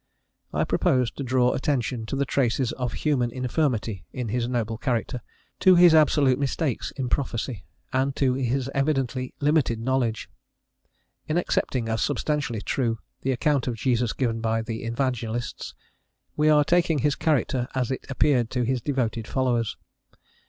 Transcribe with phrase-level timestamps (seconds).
[0.51, 5.21] I propose to draw attention to the traces of human infirmity in his noble character,
[5.59, 10.27] to his absolute mistakes in prophecy, and to his evidently limited knowledge.
[11.27, 15.75] In accepting as substantially true the account of Jesus given by the evangelists,
[16.35, 19.77] we are taking his character as it appeared to his devoted followers.